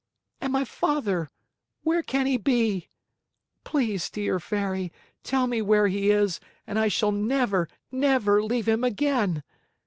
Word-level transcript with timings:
And 0.39 0.51
my 0.51 0.65
father 0.65 1.29
where 1.83 2.01
can 2.01 2.25
he 2.25 2.35
be? 2.35 2.89
Please 3.63 4.09
dear 4.09 4.39
Fairy, 4.39 4.91
tell 5.21 5.45
me 5.45 5.61
where 5.61 5.87
he 5.89 6.09
is 6.09 6.39
and 6.65 6.79
I 6.79 6.87
shall 6.87 7.11
never, 7.11 7.69
never 7.91 8.41
leave 8.41 8.67
him 8.67 8.83
again! 8.83 9.43